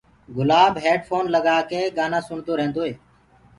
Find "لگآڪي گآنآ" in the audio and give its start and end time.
1.33-2.19